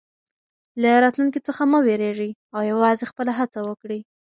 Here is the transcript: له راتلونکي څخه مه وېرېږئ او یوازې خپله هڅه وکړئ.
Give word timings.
له 0.81 0.91
راتلونکي 1.03 1.39
څخه 1.47 1.63
مه 1.71 1.79
وېرېږئ 1.85 2.31
او 2.55 2.61
یوازې 2.71 3.09
خپله 3.11 3.31
هڅه 3.39 3.59
وکړئ. 3.69 3.99